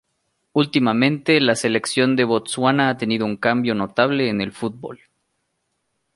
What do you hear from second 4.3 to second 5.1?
el fútbol.